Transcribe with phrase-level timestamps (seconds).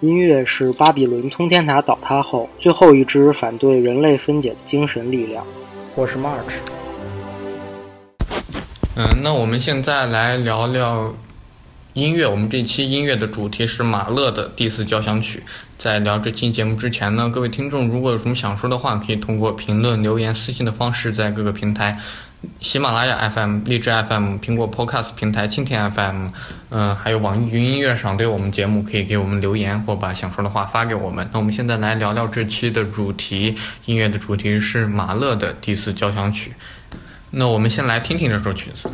[0.00, 5.44] 音乐是巴比伦通天塔倒塌后最后一支反对人类分解的精神力量。
[5.94, 6.54] 我是 March。
[8.96, 11.14] 嗯，那我们现在来聊聊
[11.92, 12.26] 音乐。
[12.26, 15.42] 我们这期音乐的主题是马勒的第四交响曲。
[15.76, 21.98] 在聊这期节目之前呢，各位听众如果有什么想说的话，可以通过评论、留言、私信的方式，在各个平台。
[22.60, 26.28] 喜马拉雅 FM、荔枝 FM、苹果 Podcast 平台、蜻蜓 FM，
[26.70, 31.28] 嗯，还有网易云音乐上对我们节目，可以给我们留言或把想说的话发给我们。
[31.32, 36.52] 那我们现在来聊聊这期的主题，音乐的主题是马勒的第四交响曲。
[37.30, 38.88] 那我们先来听听这首曲子。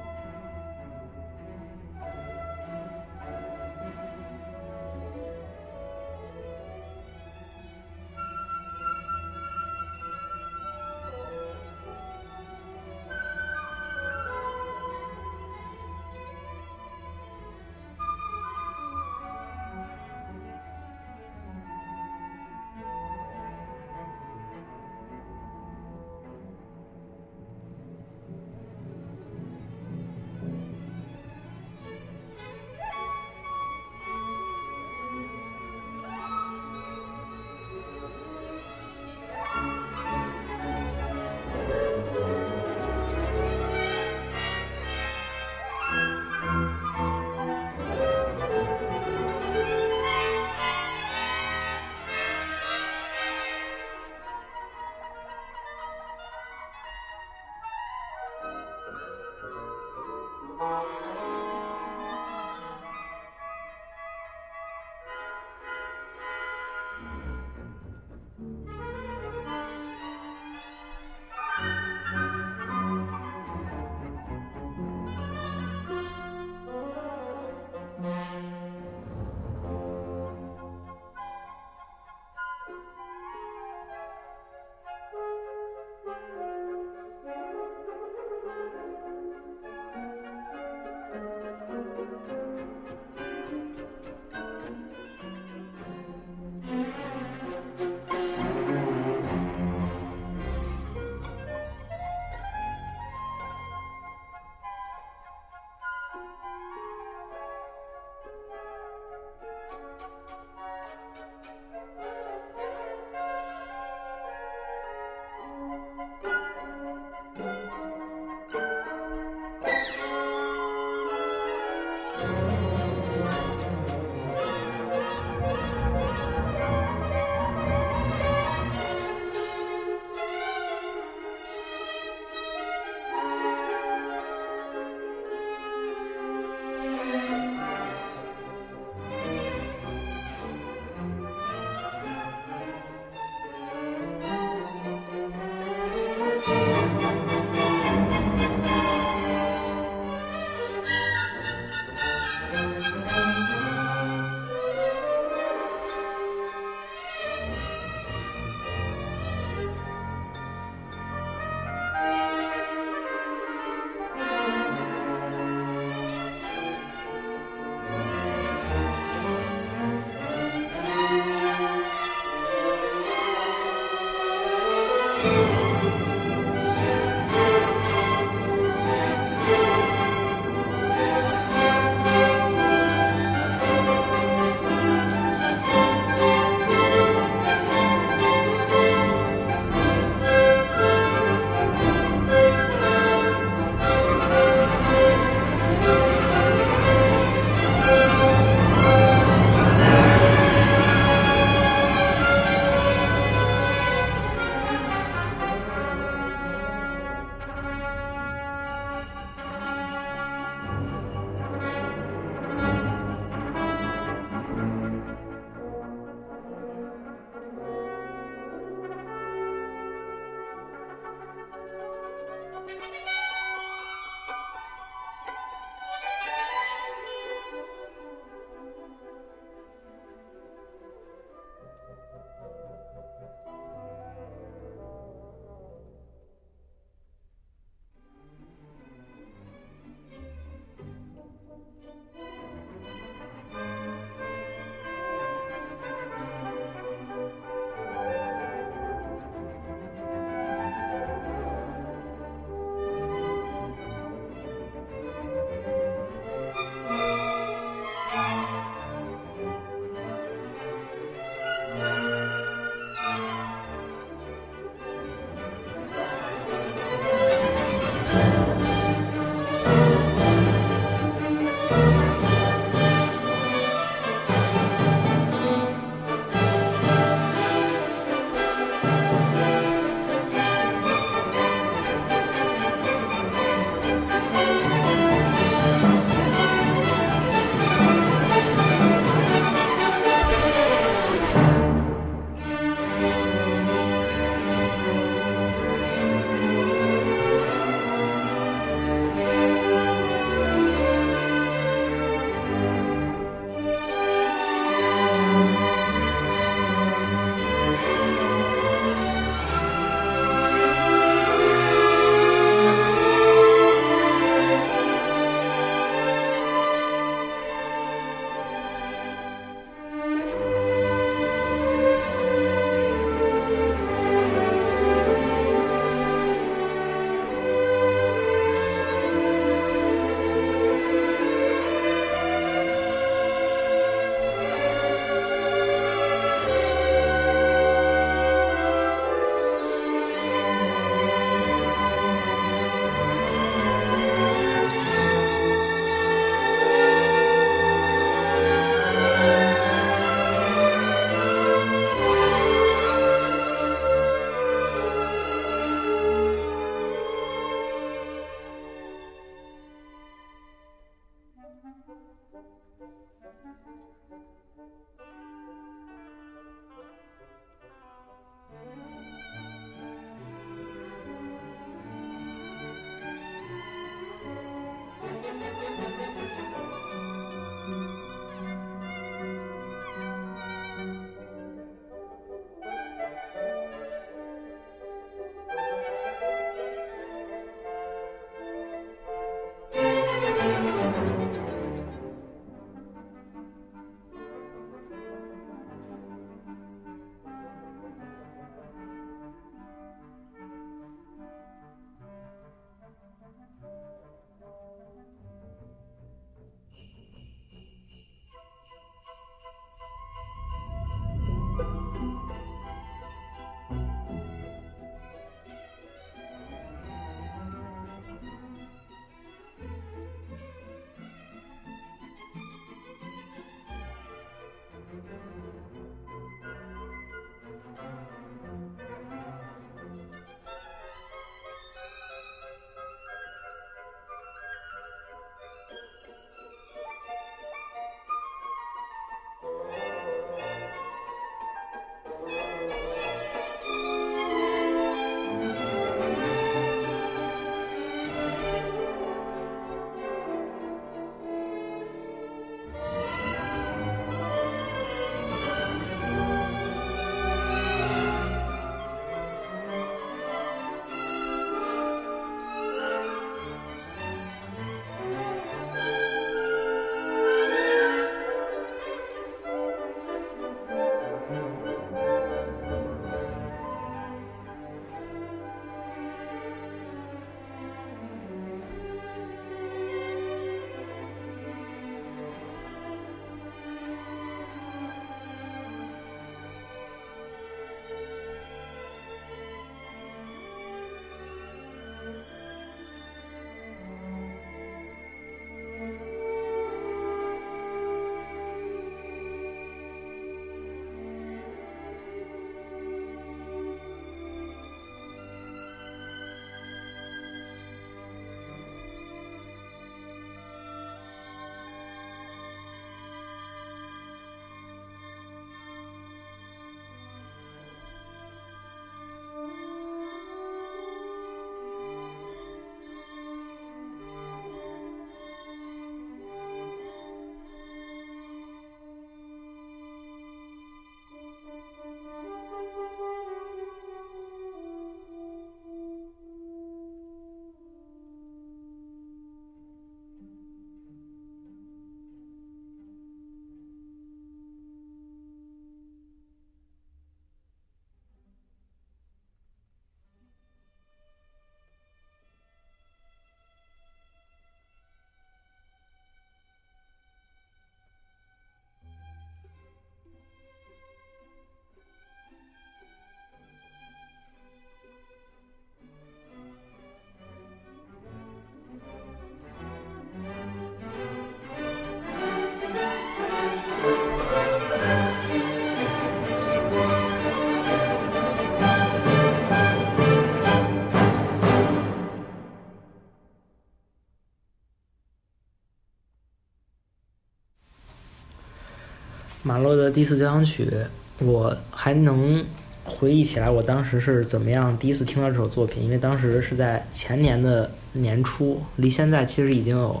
[589.50, 590.70] 马勒的第四交响曲，
[591.18, 592.46] 我还能
[592.84, 600.00] 回忆起来我当时是怎么样第一次听到这首作品，因为当时是在前年的年初，离现在其实已经有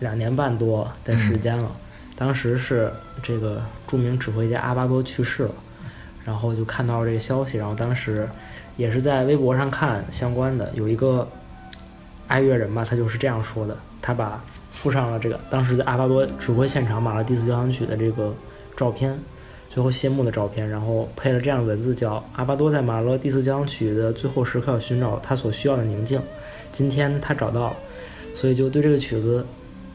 [0.00, 1.70] 两年半多的时间了。
[2.16, 2.90] 当时是
[3.22, 5.54] 这个著名指挥家阿巴多去世了，
[6.24, 8.26] 然后就看到了这个消息，然后当时
[8.78, 11.28] 也是在微博上看相关的，有一个
[12.26, 14.42] 爱乐人吧，他就是这样说的，他把
[14.76, 18.32] 附上了这个当时在阿巴多指挥现场马勒第四交响曲的这个
[18.76, 19.18] 照片，
[19.70, 26.20] 最后谢幕的照片，然后配了这样的文字，叫阿巴多在马勒第四交响曲的最后时刻寻找他所需要的宁静，
[26.70, 27.76] 今天他找到了，
[28.34, 29.44] 所以就对这个曲子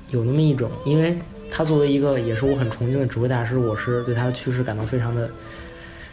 [0.09, 1.15] 有那么一种，因为。
[1.53, 5.29] 他作为一个也是我很崇敬的指挥大师，我是对他的去世感到非常的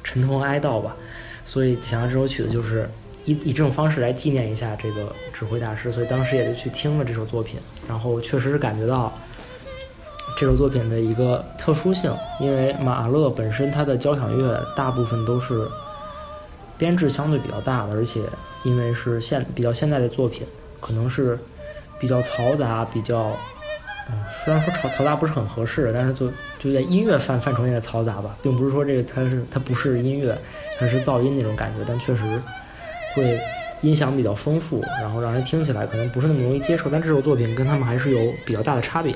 [0.03, 0.97] 沉痛哀悼吧。
[1.45, 2.91] 所以想到这首曲子，就是
[3.25, 5.93] 以以这种方式来纪念一下这个指挥大师。
[5.93, 9.13] 所以当时也就去听了这首作品，然后确实是感觉到
[10.37, 15.67] 这首作品的一个特殊性，因为马勒本身他的交响乐大部分都是
[16.77, 18.23] 编制相对比较大的，而且
[18.65, 20.47] 因为是现比较现代的作品，
[20.81, 21.39] 可能是
[21.99, 23.33] 比较嘈杂，比较。
[24.11, 30.35] 嗯，虽然说嘈嘈杂不是很合适，但是就就在音乐范范畴内的嘈杂吧，并不是说这个它是它不是音乐，
[30.79, 32.41] 它是噪音那种感觉，但确实
[33.15, 33.39] 会
[33.83, 36.91] 音响比较丰富，然后让人听起来可能不是那么容易接受。
[36.91, 39.13] 但这首作品跟他们还是有比较大的差别，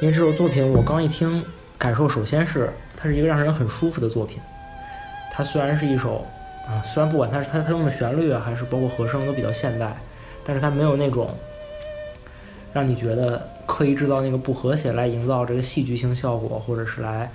[0.00, 1.44] 因为这首作品我刚一听，
[1.78, 4.38] 感受首先是它是一个让人很舒服的作品。
[5.32, 6.26] 它虽然是一首
[6.66, 9.96] 啊，虽然不管它是它它用的旋律啊，还是包括和声都比较现代，
[10.44, 11.30] 但是它没有那种
[12.72, 13.48] 让你觉得。
[13.70, 17.30] 刻意制造那个不和谐来营造这个戏剧性效果，或者是来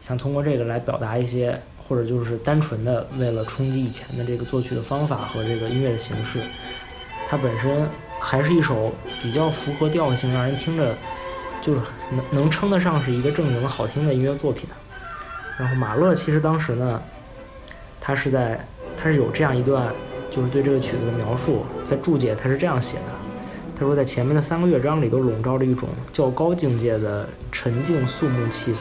[0.00, 6.40] 想通过这个来表达一些，或者就是单纯的为了冲击以前的这个作曲的方法和这个音乐的形式。
[7.28, 7.88] 它本身
[8.20, 10.96] 还是一首比较符合调性，让人听着
[11.60, 14.68] 就是能能称得上是一个正经的好听的音乐作品。
[15.58, 17.02] 然后马勒其实当时呢，
[18.00, 18.64] 他是在
[18.96, 19.92] 他是有这样一段
[20.30, 23.04] 就是对这个曲子的描述，在注解他是这样写的。
[23.78, 28.76] 他说，在前面的三个乐章里都笼罩着一种较高境界的沉静肃穆气氛，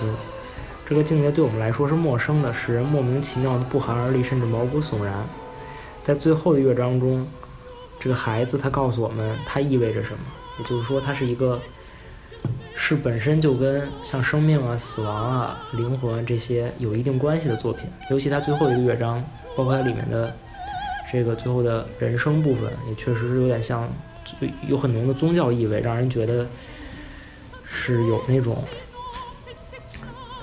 [0.88, 5.14] 这个境界对我们来说是陌生的，使人莫名其妙的不寒而栗，甚至毛骨悚然。
[6.04, 7.26] 在最后的乐章中，
[8.00, 10.20] 这个孩子他告诉我们，它意味着什么，
[10.60, 11.60] 也就是说，它是一个
[12.76, 17.90] 是本身就跟像生命啊、死亡啊、灵魂这些有一定关系的作品。
[18.12, 19.24] 尤其它最后一个乐章，
[19.56, 20.32] 包括它里面的
[21.12, 23.88] 这个最后的人生部分，也确实是有点像。
[24.68, 26.48] 有很浓的宗教意味，让人觉得
[27.64, 28.64] 是有那种，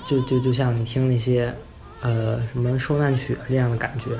[0.07, 1.53] 就就就像你听那些
[2.01, 4.11] 呃什么受难曲这样的感觉。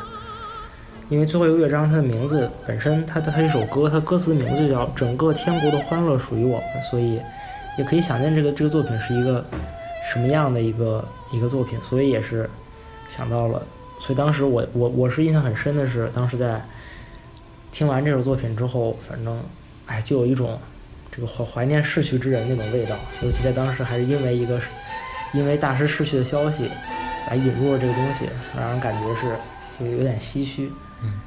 [1.10, 7.22] 因为最后一个乐章，它的名字本身，它的它一首歌，它歌词的名字就叫“整个天国的欢乐属于我们”，所以
[7.78, 9.46] 也可以想见这个这个作品是一个
[10.12, 11.78] 什么样的一个一个作品。
[11.82, 12.50] 所以也是
[13.08, 13.62] 想到了，
[14.00, 16.62] 所以当时我我我是印象很深的是，当时在。
[17.76, 19.42] 听完这首作品之后，反正，
[19.88, 20.60] 哎，就有一种
[21.12, 22.96] 这个怀怀念逝去之人那种味道。
[23.24, 24.62] 尤其在当时，还是因为一个
[25.34, 26.70] 因为大师逝去的消息
[27.30, 29.36] 来引入了这个东西，让人感觉是
[29.80, 30.72] 就有点唏嘘。
[31.02, 31.20] 嗯。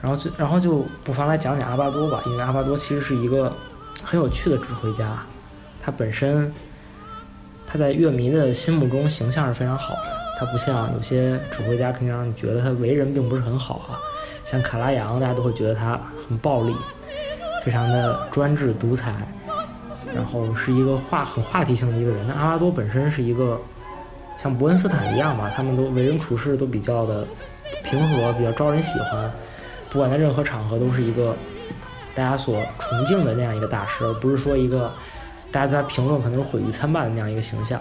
[0.00, 3.52] 然后就然后就不妨来讲讲阿巴多吧，因为阿巴多其实是一个
[4.02, 5.18] 很有趣的指挥家。
[5.82, 6.52] 他本身
[7.66, 10.18] 他在乐迷的心目中形象是非常好的。
[10.38, 13.98] 他不像有些指挥家，肯定让你觉得他为人并不是很好啊。
[14.44, 16.72] 像卡拉扬，大家都会觉得他很暴力，
[17.64, 19.12] 非常的专制独裁，
[20.14, 22.26] 然后是一个话很话题性的一个人。
[22.26, 23.60] 那阿拉多本身是一个
[24.36, 27.26] 像伯恩斯坦一样吧，他们都为人处事都比较的
[27.84, 29.30] 平和，比较招人喜欢，
[29.90, 31.36] 不管在任何场合都是一个
[32.14, 34.92] 大家所崇敬的那样一个大师，而不是说一个
[35.50, 37.80] 大家对他评论可能毁誉参半的那样一个形象。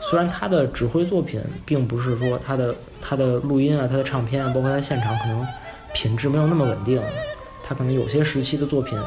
[0.00, 5.46] 虽然他的指挥作品并不是说他的他的录音啊，他的唱片啊，包括他现场可能。
[5.94, 6.98] 品质没有那么稳定，
[7.62, 8.98] 他可能有些时期的作品，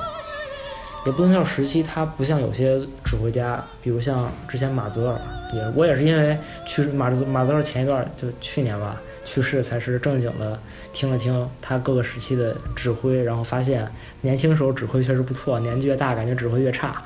[1.05, 5.21] 也不能叫时期，他不像有些指挥家，比如像之前马泽尔，
[5.53, 10.59] 也我也是因为去马泽马泽尔前一段就去年吧去世，才是正经的
[10.93, 13.87] 听了听他各个时期的指挥，然后发现
[14.21, 17.03] 年轻时候指挥确实不错，年纪越大感觉指挥越差，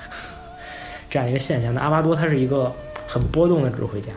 [1.11, 1.73] 这样一个现象。
[1.73, 2.73] 那阿巴多他是一个
[3.05, 4.13] 很波动的指挥家，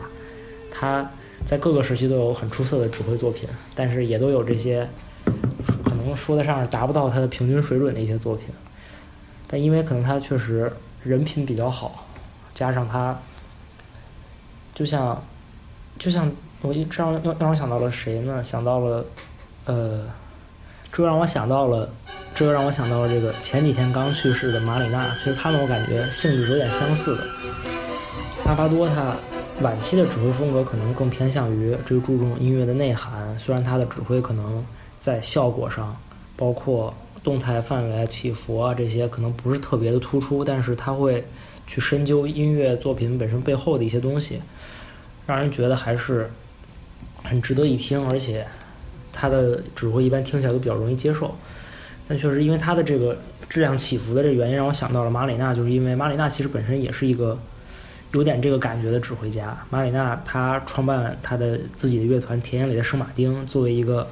[0.70, 1.10] 他
[1.44, 4.88] 在各个时期都有很出色的指挥作品，但是也都有这些
[5.84, 5.92] 可。
[5.94, 8.46] 能说得上是达不到他的平均水准的一些作品，
[9.52, 12.06] 但因为可能他确实人品比较好，
[12.54, 13.14] 加上他，
[14.74, 15.22] 就像，
[15.98, 18.42] 就像我一这样让让我想到了谁呢？
[18.42, 19.04] 想到了，
[19.66, 20.06] 呃，
[20.90, 21.86] 这让我想到了，
[22.34, 25.14] 这让我想到了这个前几天刚去世的马里纳。
[25.18, 27.26] 其实他们我感觉性质有点相似的。
[28.46, 29.14] 阿巴多他
[29.60, 34.64] 晚期的指挥风格可能更偏向于这个注重音乐的内涵，虽然他的指挥可能
[34.98, 35.94] 在效果上，
[36.38, 41.24] 包括动态范围啊、起伏啊这些可能不是特别的突出，但是他会
[41.66, 44.40] 去深究音乐作品本身背后的一些东西，
[45.26, 46.30] 让人觉得还是
[47.22, 48.46] 很值得一听，而且
[49.12, 51.34] 他的指挥一般听起来都比较容易接受。
[52.08, 53.16] 但确实因为他的这个
[53.48, 57.38] 质量起伏的这个原因，让我想到了马里纳，就是因为马里纳其实本身也是一个。
[58.14, 64.06] 有点这个感觉的指挥家马里纳，他创办他的自己的乐团田野里的圣马丁，作为一个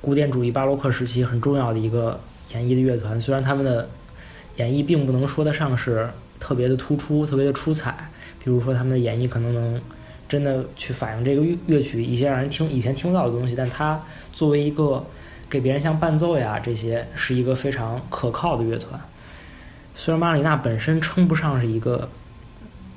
[0.00, 2.18] 古典主义巴洛克时期很重要的一个
[2.52, 3.20] 演绎的乐团。
[3.20, 3.88] 虽然他们的
[4.56, 6.08] 演绎并不能说得上是
[6.38, 8.10] 特别的突出、特别的出彩，
[8.42, 9.80] 比如说他们的演绎可能能
[10.28, 15.04] 真的去反映这个乐乐曲一些让人听以前听不到的东西，但他作为一个
[15.48, 19.00] 给别人像伴奏呀这些，是一个非常可靠的乐团。
[19.94, 22.08] 虽然马里纳本身称不上是一个。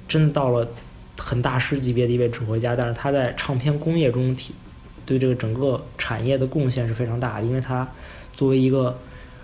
[0.05, 0.67] 真的到了
[1.17, 4.53] 很大师级别的一位指挥家，但是他在唱片工业中体
[5.07, 7.87] 对这个整个产业的贡献是非常大的，因为他
[8.33, 8.95] 作为一个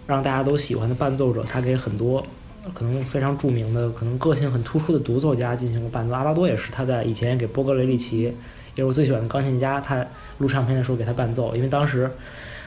[0.09, 2.25] 让大家都喜欢的伴奏者，他给很多
[2.73, 6.15] 可能非常著名的、可能个性很突出的独奏家进行过伴奏。
[6.15, 8.33] 阿巴多也是，他在以前给波格雷利奇，也
[8.77, 10.03] 是我最喜欢的钢琴家，他
[10.39, 12.09] 录唱片的时候给他伴奏，因为当时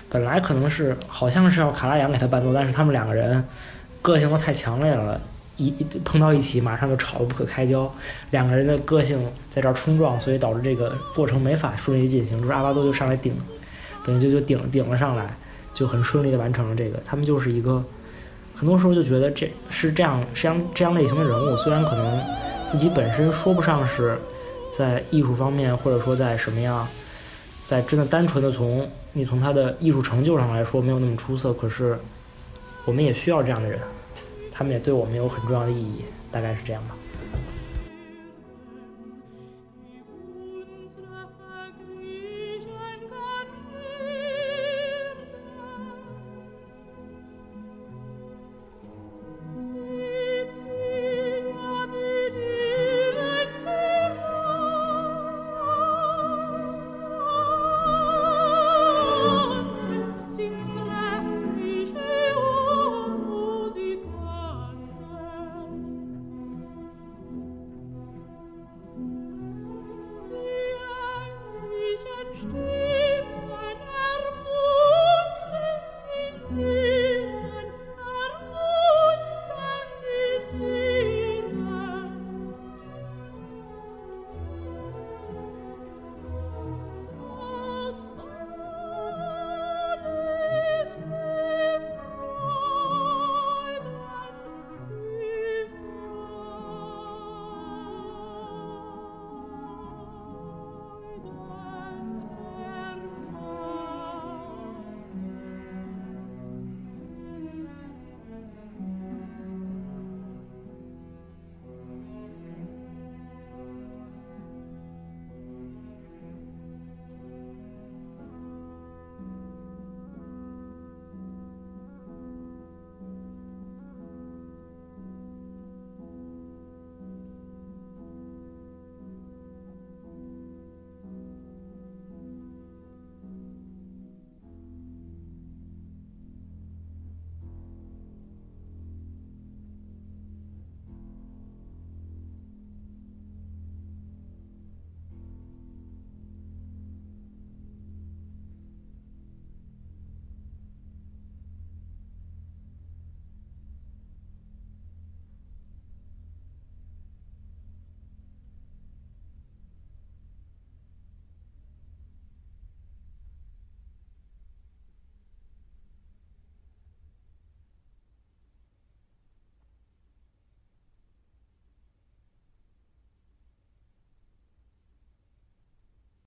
[0.08, 3.44] 本来可能是好像是要卡拉扬给他伴奏，但是他们两个人
[4.00, 5.20] 个性都太强烈了。
[5.58, 7.92] 一一碰到一起，马上就吵得不可开交，
[8.30, 12.40] 两个人的个性在这儿冲撞，所以导致这个过程没法顺利进行。
[12.40, 13.34] 就是阿巴多就上来顶，
[14.04, 15.36] 等于就就顶顶了上来，
[15.74, 16.98] 就很顺利的完成了这个。
[17.04, 17.82] 他们就是一个，
[18.54, 22.20] 很多时候就觉得这是这样这样这样类型的人物，虽然可能
[22.66, 24.18] 自己本身说不上是
[24.76, 26.86] 在艺术方面，或者说在什么样，
[27.66, 31.98] 在真的单纯的从你从他的艺术成就上来说没有那么出色，可是
[32.84, 33.78] 我们也需要这样的人。
[34.54, 36.94] 他们也对我们有很重要的意义，大概是这样吧。